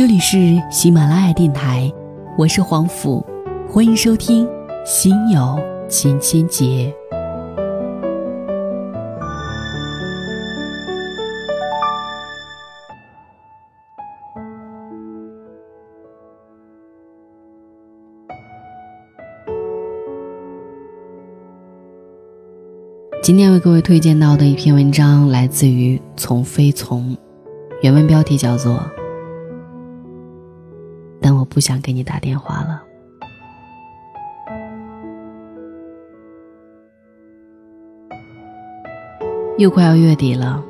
[0.00, 1.92] 这里是喜马拉雅电台，
[2.38, 3.22] 我是黄甫，
[3.68, 4.46] 欢迎收听
[4.82, 5.60] 《心有
[5.90, 6.64] 千千结》。
[23.22, 27.14] 今天为各位推荐到的一篇文章来自于《从非从》，
[27.82, 28.82] 原文标题叫做
[31.40, 32.82] “我不想给你打电话了”。
[39.58, 40.62] 又快要月底了，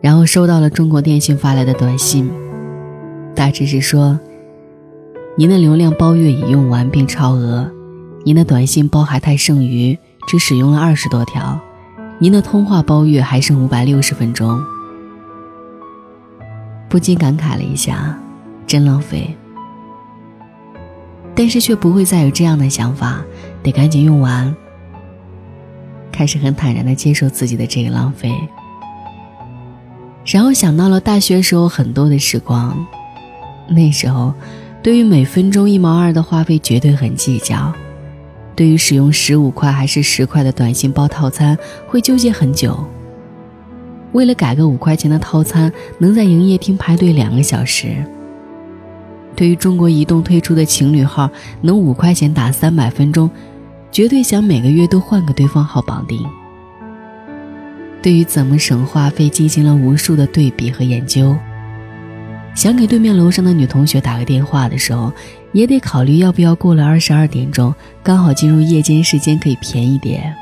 [0.00, 2.30] 然后收到了中国电信发来的短信，
[3.34, 4.18] 大致是说
[5.38, 7.70] ：“您的流量包月已用完并超额，
[8.24, 9.96] 您的短信包还太剩余。”
[10.28, 11.58] 只使用了二十多条，
[12.20, 14.62] 您的通话包月还剩五百六十分钟，
[16.88, 18.16] 不禁感慨了一下，
[18.64, 19.36] 真浪费。
[21.40, 23.24] 但是却不会再有这样的想法，
[23.62, 24.54] 得赶紧用完。
[26.12, 28.30] 开始很坦然的接受自己的这个浪费，
[30.26, 32.86] 然后想到了大学时候很多的时光，
[33.70, 34.34] 那时候，
[34.82, 37.72] 对于每分钟一毛二的话费绝对很计较。
[38.54, 41.56] 对于使用十五块还是十块的短信包套餐，
[41.88, 42.78] 会纠结很久。
[44.12, 47.96] 为了改个五块钱的套餐，能在营业厅排队两个小时。
[49.40, 51.30] 对于中国移动推出的情侣号，
[51.62, 53.30] 能五块钱打三百分钟，
[53.90, 56.22] 绝对想每个月都换个对方号绑定。
[58.02, 61.34] 对于怎么省话费，进行了无数的对比和研究。
[62.54, 65.10] 想给对面楼上的女同学打个电话的时候，
[65.52, 70.34] 也得考虑要不要过了二十二点钟，刚好进入夜间时间可以便宜点。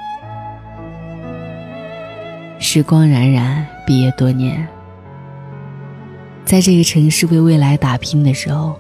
[2.59, 4.67] 时光荏苒，毕业多年，
[6.45, 8.77] 在这个城市为未来打拼的时候，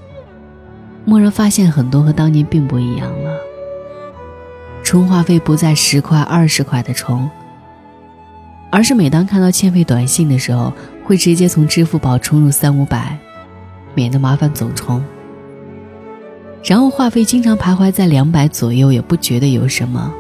[1.09, 3.36] 蓦然发现很多和当年并不一样了。
[4.85, 7.29] 充话费不再十块、二十块的充，
[8.70, 10.73] 而是每当看到欠费短信的时候。
[11.08, 13.17] 会直接从支付宝充入三五百，
[13.95, 15.02] 免得麻烦总充。
[16.63, 20.13] 然后话费经常徘徊在两百左右，也不觉得有什么。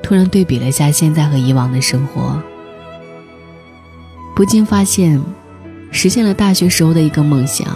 [0.00, 2.40] 突然对比了一下现在和以往的生活，
[4.36, 5.20] 不禁发现，
[5.90, 7.66] 实现了大学时候的一个梦想：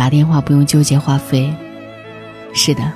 [0.00, 1.52] 打电话不用纠结话费。
[2.54, 2.90] 是的，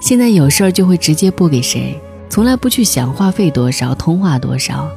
[0.00, 1.96] 现在有事儿就会直接拨给谁，
[2.28, 4.90] 从来不去想话费多少，通话多少。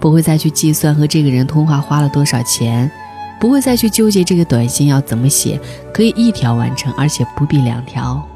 [0.00, 2.90] 不会再去计算和这个人通话花了多少钱，
[3.38, 5.60] 不会再去纠结这个短信要怎么写，
[5.92, 8.26] 可以一条完成，而且不必两条。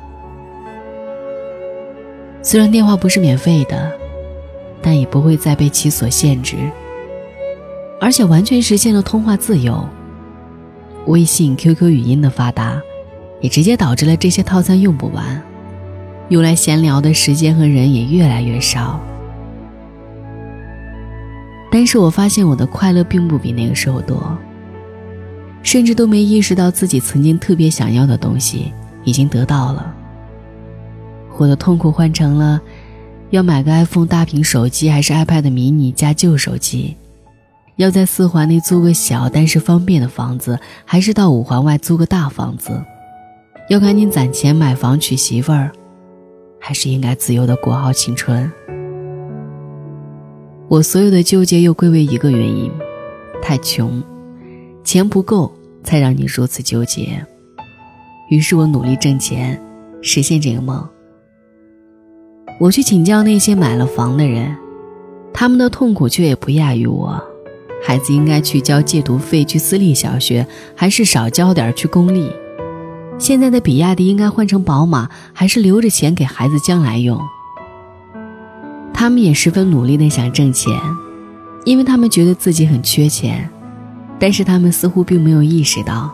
[2.42, 3.90] 虽然电话不是免费的，
[4.82, 6.54] 但也不会再被其所限制，
[7.98, 9.82] 而且完全实现了通话自由。
[11.06, 12.80] 微信、QQ 语音的发达，
[13.40, 15.42] 也直接导致了这些套餐用不完，
[16.28, 19.00] 用来闲聊的时间和人也越来越少。
[21.70, 24.36] 但是我发现我的快乐并不比那个时候多，
[25.62, 28.72] 甚至都没意识到自己曾经特别想要的东西
[29.04, 29.94] 已经得到了。
[31.36, 32.58] 我的痛苦换成了
[33.28, 36.96] 要买个 iPhone 大屏手机还是 iPad mini 加旧手机，
[37.76, 42.82] 要在四环内租个小但是方便的房子，还是到五环外租个大房子，
[43.68, 45.70] 要赶紧攒钱买房娶媳妇儿，
[46.58, 48.50] 还是应该自由的过好青春。
[50.68, 52.72] 我所有的纠结又归为一个原因：
[53.42, 54.02] 太穷，
[54.82, 55.52] 钱不够，
[55.84, 57.24] 才让你如此纠结。
[58.30, 59.62] 于是我努力挣钱，
[60.00, 60.88] 实现这个梦。
[62.58, 64.56] 我去请教那些买了房的人，
[65.34, 67.22] 他们的痛苦却也不亚于我。
[67.86, 72.28] 孩子应该去交借读费去私立小学，还是少交点去公立？
[73.16, 77.16] 现在的比亚迪应该换成宝马，还是留着钱给孩子将来用？
[78.92, 80.76] 他们也十分努力的想挣钱，
[81.64, 83.48] 因为他们觉得自己很缺钱，
[84.18, 86.12] 但是他们似乎并没有意识到，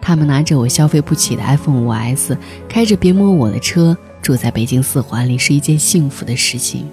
[0.00, 2.34] 他们拿着我消费不起的 iPhone 五 S，
[2.70, 6.86] 开着别摸我的车，住在北京四环里是一件幸福的事情。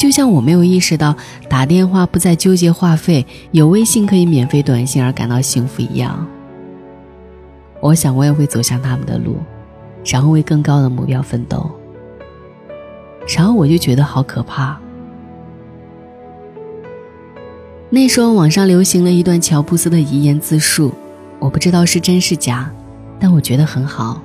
[0.00, 1.14] 就像我没有意识到
[1.46, 6.26] 打电话不再纠结话费，有微信可以免费短信而感到幸福一样。
[7.82, 9.36] 我想我也会走向他们的路，
[10.06, 11.70] 然后为更高的目标奋斗。
[13.36, 14.80] 然后我就觉得好可怕。
[17.90, 20.94] 那时候网上流行了一段乔布斯的遗言自述，
[21.38, 22.72] 我不知道是真是假，
[23.18, 24.22] 但我觉得很好。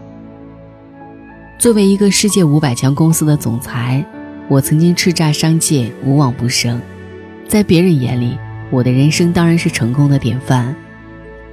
[1.59, 4.05] 作为一个世界五百强公司的总裁，
[4.47, 6.79] 我曾经叱咤商界，无往不胜。
[7.47, 8.37] 在别人眼里，
[8.69, 10.75] 我的人生当然是成功的典范。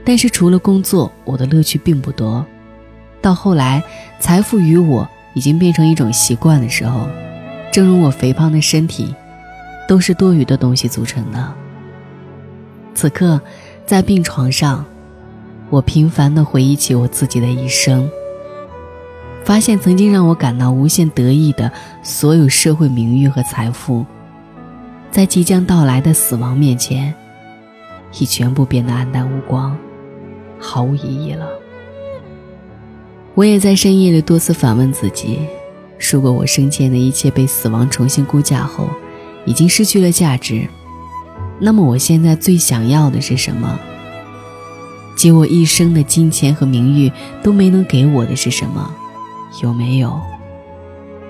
[0.05, 2.45] 但是除了工作，我的乐趣并不多。
[3.21, 3.83] 到后来，
[4.21, 7.09] 财富与我已经变成一种习惯的时候，
[7.73, 9.15] 正如我肥胖的身体，
[9.89, 11.55] 都是多余的东西组成的。
[12.95, 13.41] 此刻，
[13.87, 14.85] 在病床上，
[15.71, 18.11] 我频繁地回忆起我自己的一生，
[19.45, 21.71] 发现曾经让我感到无限得意的
[22.03, 24.05] 所有社会名誉和财富，
[25.11, 27.13] 在即将到来的死亡面前，
[28.19, 29.77] 已全部变得黯淡无光。
[30.59, 31.47] 毫无意义了。
[33.35, 35.41] 我也在深夜里多次反问自己：
[35.99, 38.89] 如果我生前的一切被死亡重新估价后，
[39.45, 40.69] 已经失去了价值，
[41.59, 43.77] 那么我现在最想要的是什么？
[45.17, 47.11] 及我一生的金钱和名誉
[47.43, 48.95] 都没能给我的是什么？
[49.61, 50.21] 有没有？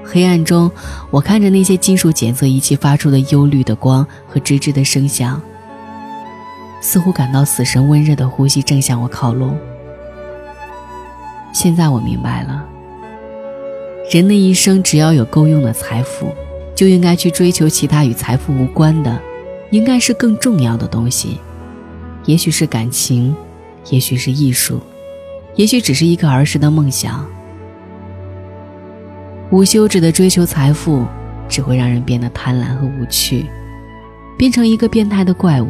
[0.05, 0.71] 黑暗中，
[1.11, 5.41] 我看着那些金属检测仪器发出的幽绿的光和吱吱的声响。
[6.81, 9.57] 似乎感到死神温热的呼吸正向我靠拢。
[11.53, 12.65] 现在我明白了，
[14.11, 16.35] 人的一生只要有够用的财富，
[16.75, 19.17] 就应该去追求其他与财富无关的，
[19.71, 21.39] 应该是更重要的东西。
[22.25, 23.35] 也许是感情，
[23.91, 24.81] 也许是艺术，
[25.55, 27.25] 也许只是一个儿时的梦想。
[29.53, 31.05] 无休止的追求财富，
[31.47, 33.45] 只会让人变得贪婪和无趣，
[34.39, 35.69] 变成一个变态的怪物。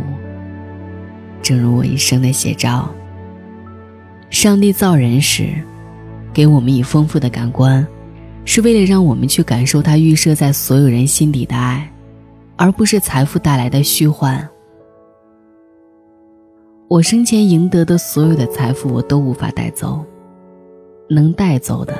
[1.42, 2.88] 正如我一生的写照。
[4.30, 5.48] 上帝造人时，
[6.32, 7.84] 给我们以丰富的感官，
[8.44, 11.92] 是为了让我们去感受他预设在所有人心底的爱，
[12.54, 14.48] 而不是财富带来的虚幻。
[16.86, 20.04] 我生前赢得的所有的财富，我都无法带走，
[21.10, 21.98] 能带走的，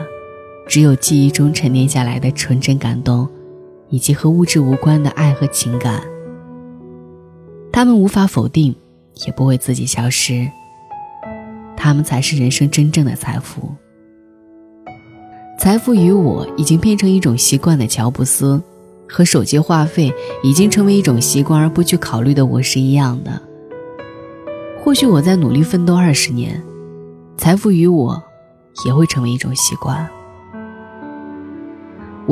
[0.66, 3.28] 只有记忆中沉淀下来的纯真感动，
[3.88, 6.02] 以及和物质无关的爱和情感。
[7.72, 8.74] 他们无法否定。
[9.26, 10.50] 也不会自己消失。
[11.76, 13.68] 他们才是人生真正的财富。
[15.58, 18.58] 财富与我已经变成一种习惯的乔布斯，
[19.06, 20.10] 和手机话费
[20.42, 23.40] 已经成为一种习惯而不去考虑的我是一样的。
[24.82, 26.60] 或许我在努力奋斗二十年，
[27.36, 28.20] 财富与我
[28.86, 30.08] 也会成为一种习惯。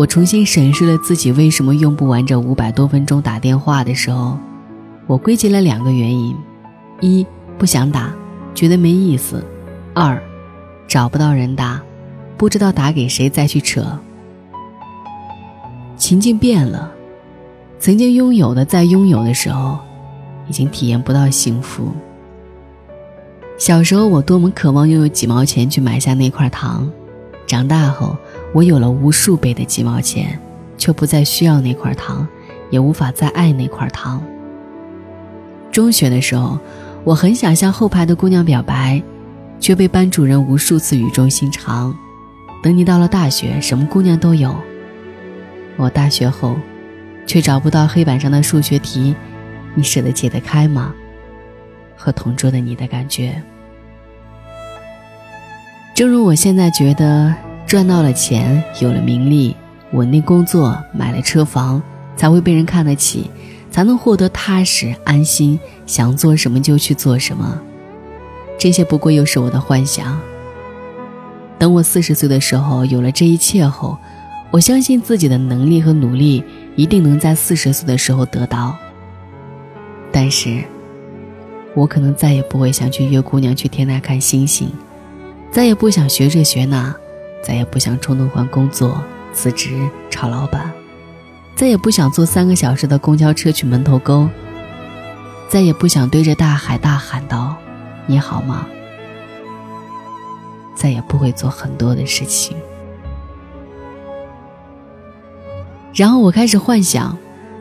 [0.01, 4.39] 我重新审视了自己为什么用不完这五百多分钟打电话的时候，
[5.07, 6.35] 我归结了两个原因。
[7.03, 7.27] 一
[7.59, 8.11] 不想打，
[8.55, 9.45] 觉得没意思；
[9.93, 10.19] 二
[10.89, 11.83] 找不到人打，
[12.39, 13.85] 不知道打给谁再去扯。
[15.99, 16.91] 情境变了，
[17.79, 19.77] 曾经拥有的，在拥有的时候，
[20.49, 21.93] 已经体验不到幸福。
[23.59, 26.91] 小时候我多么渴望拥有几毛钱去买下那块糖，
[27.47, 28.17] 长大后
[28.53, 30.39] 我有了无数倍的几毛钱，
[30.77, 32.27] 却不再需要那块糖，
[32.71, 34.23] 也无法再爱那块糖。
[35.71, 36.59] 中学的时候。
[37.03, 39.03] 我很想向后排的姑娘表白，
[39.59, 41.95] 却被班主任无数次语重心长。
[42.63, 44.55] 等你到了大学，什么姑娘都有。
[45.79, 46.55] 我大学后，
[47.27, 49.17] 却找不到黑板上的数学题，
[49.75, 50.93] 你舍得解得开吗？
[51.97, 53.43] 和同桌的你的感觉。
[55.95, 57.35] 正如我现在觉得，
[57.71, 59.55] 赚到了钱，有了名利，
[59.93, 61.81] 稳定工作，买了车房，
[62.17, 63.31] 才会被人看得起。
[63.71, 65.57] 才能获得踏实安心，
[65.87, 67.57] 想做什么就去做什么。
[68.59, 70.21] 这些不过又是我的幻想。
[71.61, 73.97] 等我四十岁的时候，有了这一切后，
[74.51, 76.43] 我相信自己的能力和努力
[76.75, 78.77] 一定能在四十岁的时候得到。
[80.11, 80.65] 但是，
[81.77, 84.69] 我可能再也不会想去约姑娘去天台看星星，
[85.53, 86.93] 再也不想学这学那，
[87.43, 90.71] 再也不想冲动换工作、辞职炒老板。
[91.57, 94.29] 再也不想坐三个小时的公交车去门头沟。
[95.49, 97.57] 再也不想对着大海大喊道
[98.07, 98.67] ：“你好吗？”
[100.77, 102.57] 再也不会做很多的事情。
[105.93, 107.19] 然后我开始幻想，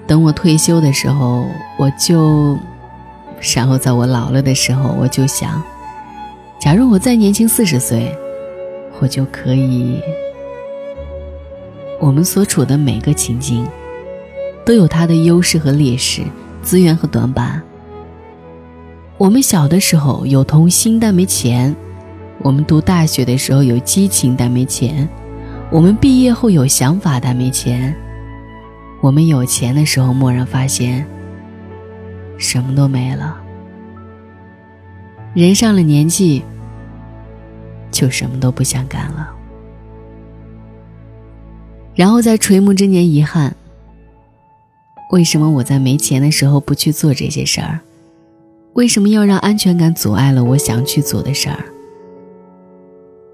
[0.08, 1.46] 等我退休的时候，
[1.78, 2.58] 我就，
[3.56, 5.62] 然后在我老了的时候，我就想，
[6.62, 8.16] 假如我再年轻四十岁，
[9.00, 10.00] 我就可以。
[12.00, 13.68] 我们所处的每个情境。
[14.66, 16.22] 都有它的优势和劣势，
[16.62, 17.60] 资源和短板。
[19.18, 21.76] 我们小的时候有童心但没钱，
[22.44, 25.10] 我们读大学的时候有激情但没钱，
[25.72, 27.96] 我们毕业后有想法但没钱，
[29.02, 31.04] 我们有钱的时候蓦然发现
[32.38, 33.42] 什么都没了。
[35.34, 36.44] 人上了年纪，
[37.92, 39.30] 就什么都不想干了，
[41.96, 43.56] 然后在垂暮之年遗憾。
[45.12, 47.80] 为什么我在没钱的时候不去做这些事儿？
[48.74, 51.66] 为什么要让安全感阻碍了我想去做的事儿？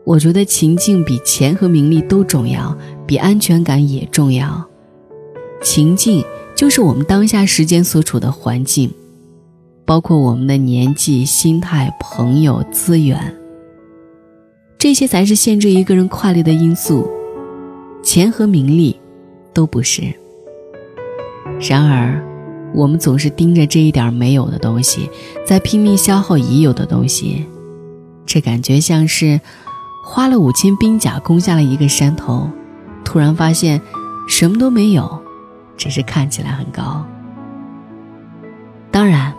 [0.06, 4.66] 我觉得情境比钱和名利都重要，比安全感也重要。
[5.62, 6.24] 情境
[6.56, 8.90] 就是我们当下时间所处的环境，
[9.84, 13.36] 包括我们的年纪、心态、朋友、资源，
[14.86, 17.10] 这些才是限制一个人快乐的因素。
[18.04, 18.96] 钱和名利
[19.52, 20.14] 都不是。
[21.60, 22.24] 然而，
[22.72, 25.10] 我们总是盯着这一点没有的东西，
[25.44, 27.48] 在拼命消耗已有的东西，
[28.28, 29.42] 这感觉像是。
[30.06, 32.48] 花了五千兵甲攻下了一个山头，
[33.04, 33.82] 突然发现
[34.28, 35.20] 什么都没有，
[35.76, 37.04] 只是看起来很高。
[38.92, 39.34] 当然，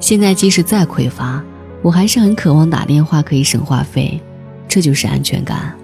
[0.00, 1.44] 现在即使再匮乏，
[1.82, 4.20] 我还是很渴望打电话可以省话费，
[4.68, 5.74] 这就是安全感。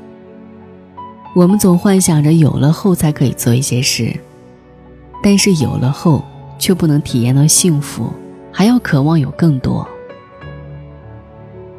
[1.34, 4.14] 我们总幻想着有了后才可以做一些事，
[5.22, 6.24] 但是有了后
[6.58, 8.12] 却不能体验到幸福，
[8.52, 9.86] 还要渴望有更多。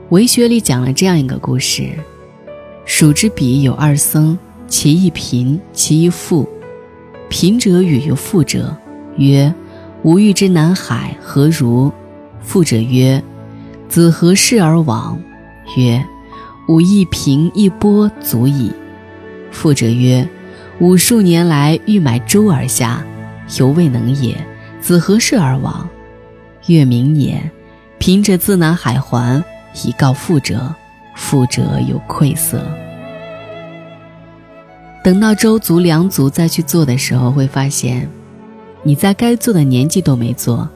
[0.09, 1.89] 文学里讲了这样一个故事：
[2.85, 6.47] 蜀之彼有二僧，其一贫，其一富。
[7.29, 8.75] 贫者与富者
[9.17, 9.53] 曰
[10.03, 11.91] ：“吾欲之南海何如？”
[12.41, 13.23] 富者曰
[13.89, 15.19] ：“子何事而往？”
[15.75, 16.01] 曰
[16.69, 18.71] ：“吾一平一波足矣。”
[19.51, 20.27] 富者曰
[20.79, 23.03] ：“吾数年来欲买舟而下，
[23.57, 24.37] 犹未能也。
[24.79, 25.89] 子何事而往？”
[26.67, 27.51] 月明也。
[27.97, 29.43] 贫者自南海还。
[29.85, 30.73] 以告富者，
[31.15, 32.59] 富者有愧色。
[35.03, 38.09] 等到周足两足再去做的时候，会发现，
[38.81, 40.67] 你在该做的年纪都没做；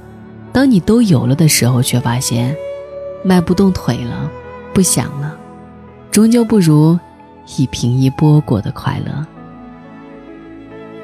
[0.53, 2.55] 当你都有了的时候，却发现，
[3.23, 4.29] 迈不动腿了，
[4.73, 5.35] 不想了，
[6.11, 6.99] 终究不如
[7.57, 9.25] 一平一波过得快乐。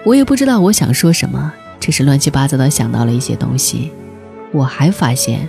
[0.05, 3.91] 我也不知道我想说什么，只是乱七八糟的想到了一些东西。
[4.51, 5.47] 我还发现。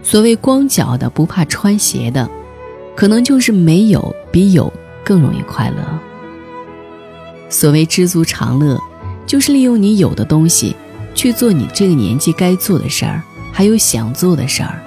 [0.00, 2.26] 所谓光脚的不怕穿鞋的，
[2.96, 4.72] 可能就是没有比有
[5.04, 5.76] 更容易快乐。
[7.50, 8.80] 所谓知足常乐，
[9.26, 10.74] 就是利用你有的东西
[11.14, 13.20] 去做你这个年纪该做的事儿，
[13.52, 14.80] 还有想做的事儿，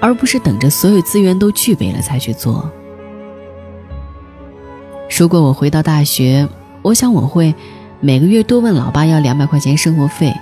[0.00, 2.70] 而不是等着所有资源都具备了才去做。
[5.18, 6.48] 如果我回到大学，
[6.82, 7.54] 我想我会
[8.00, 10.34] 每个月多问老爸要两百块钱生活费，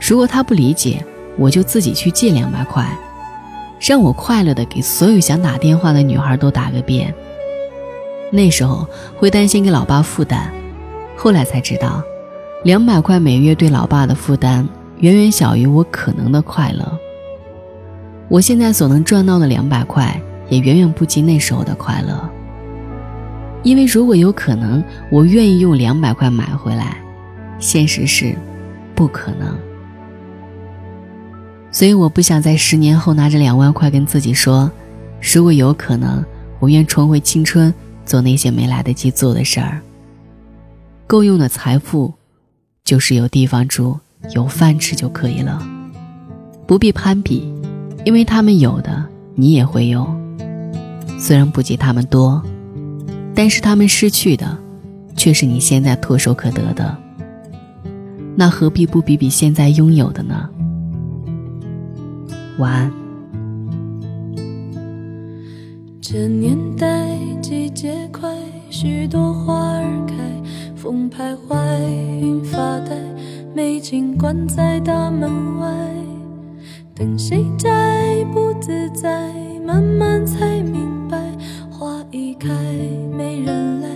[0.00, 1.04] 如果他不理解。
[1.38, 2.86] 我就自己去借两百块，
[3.80, 7.14] 让我快乐的给所有想打电话的女孩都打个遍。
[8.30, 10.50] 那时候会担心给老爸负担，
[11.16, 12.02] 后来才知道，
[12.62, 14.68] 两百块每月对老爸的负担
[14.98, 16.98] 远远小于我可能的快乐。
[18.30, 20.18] 我现在所能赚到的两百块，
[20.48, 22.30] 也远远不及那时候的快乐。
[23.64, 26.96] 因为如果有可能，我愿意用两百块买回来，
[27.58, 28.34] 现实是，
[28.94, 29.58] 不可能。
[31.72, 34.70] 所以我不想在十年后拿着两万块跟自己说，
[35.20, 36.24] 如果有可能，
[36.60, 37.74] 我愿重回青春，
[38.06, 39.80] 做那些没来得及做的事儿。
[41.08, 42.14] 够用的财富，
[42.84, 43.98] 就是有地方住、
[44.36, 45.60] 有饭吃就可以了，
[46.66, 47.52] 不必攀比，
[48.04, 49.04] 因为他们有的
[49.34, 50.06] 你也会有，
[51.18, 52.42] 虽然不及他们多，
[53.34, 54.56] 但是他们失去的，
[55.16, 56.96] 却是你现在唾手可得的。
[58.36, 60.48] 那何必不比比现在拥有的呢？
[62.58, 62.92] 晚安。
[66.00, 68.28] 这年代季节快，
[68.70, 70.14] 许多花儿开，
[70.74, 71.56] 风徘徊，
[72.20, 72.96] 云发呆，
[73.54, 75.30] 美景关在大门
[75.60, 75.68] 外，
[77.00, 79.32] 等谁摘不自在，
[79.64, 81.18] 慢慢才明白，
[81.70, 82.50] 花一开
[83.16, 83.88] 没人来，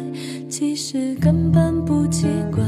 [0.49, 2.64] 其实根本不奇怪。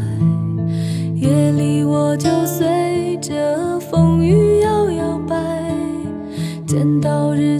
[1.14, 5.34] 夜里我就随着风雨摇摇摆。
[6.66, 7.58] 见到日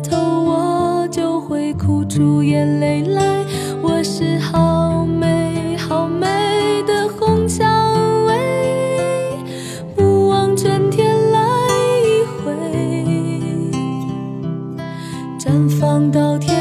[15.56, 16.55] 远方到天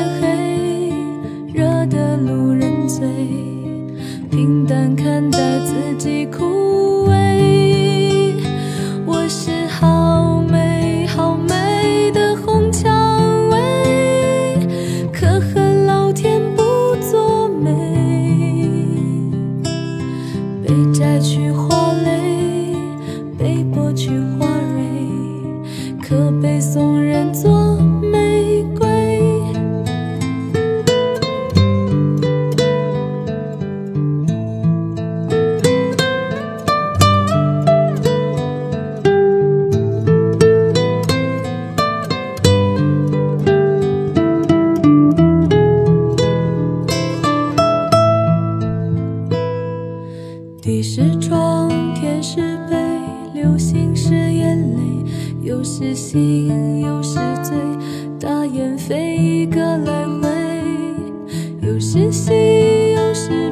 [63.15, 63.44] 有时